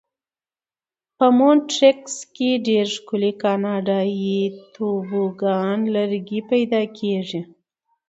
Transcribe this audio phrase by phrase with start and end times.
[1.17, 4.39] په مونټریکس کې ډېر ښکلي کاناډایي
[4.73, 7.41] توبوګان لرګي پیدا کېږي.